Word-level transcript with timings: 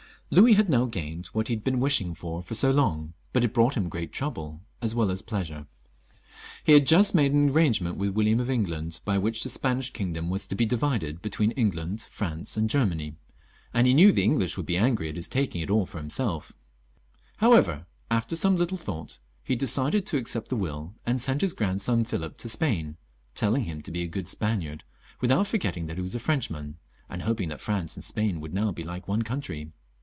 Louis 0.33 0.53
had 0.53 0.69
now 0.69 0.85
gained 0.85 1.25
what 1.33 1.49
he 1.49 1.53
had 1.55 1.61
been 1.65 1.81
wishing 1.81 2.15
for 2.15 2.41
so 2.53 2.71
long, 2.71 3.11
but 3.33 3.43
it 3.43 3.53
brought 3.53 3.75
him 3.75 3.89
great 3.89 4.13
trouble 4.13 4.61
as 4.81 4.95
well 4.95 5.11
as 5.11 5.21
pleasure. 5.21 5.67
He 6.63 6.71
had 6.71 6.87
just 6.87 7.13
made 7.13 7.33
an 7.33 7.49
arrangement 7.49 7.97
with 7.97 8.13
William 8.15 8.39
of 8.39 8.49
Eng 8.49 8.63
land, 8.63 9.01
by 9.03 9.17
which 9.17 9.43
the 9.43 9.49
Spanish 9.49 9.91
kingdom 9.91 10.29
was 10.29 10.47
to 10.47 10.55
be 10.55 10.65
divided 10.65 11.21
between 11.21 11.51
England, 11.51 12.07
France, 12.09 12.55
and 12.55 12.69
Germany, 12.69 13.15
and 13.73 13.85
he 13.87 13.93
knew 13.93 14.13
the 14.13 14.23
English 14.23 14.55
would 14.55 14.65
be 14.65 14.77
angry 14.77 15.09
at 15.09 15.17
his 15.17 15.27
taking 15.27 15.59
it 15.59 15.69
all 15.69 15.85
for 15.85 15.99
himseK. 16.01 16.43
However, 17.39 17.85
after 18.09 18.37
some 18.37 18.55
little 18.55 18.77
thought, 18.77 19.19
he 19.43 19.57
decided 19.57 20.05
to 20.05 20.17
accept 20.17 20.47
the 20.47 20.55
will, 20.55 20.95
and 21.05 21.21
sent 21.21 21.41
his 21.41 21.51
grandson 21.51 22.05
Philip 22.05 22.37
to 22.37 22.47
Spain, 22.47 22.95
telling 23.35 23.65
him 23.65 23.81
to 23.81 23.91
be 23.91 24.03
a 24.03 24.07
good 24.07 24.29
Spaniard, 24.29 24.85
without 25.19 25.47
forgetting 25.47 25.87
that 25.87 25.97
he 25.97 26.01
was 26.01 26.15
a 26.15 26.21
Frenchman, 26.21 26.77
and 27.09 27.23
hoping 27.23 27.49
that 27.49 27.59
France 27.59 27.97
and 27.97 28.03
Spain 28.05 28.39
would 28.39 28.53
now 28.53 28.71
be 28.71 28.83
like 28.83 29.09
one 29.09 29.23
country. 29.23 29.73